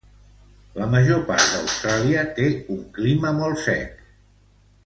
La 0.77 0.87
major 0.93 1.19
part 1.27 1.51
d'Austràlia 1.51 2.25
té 2.39 2.49
un 2.79 2.83
clima 2.99 3.37
molt 3.43 3.65
sec. 3.69 4.05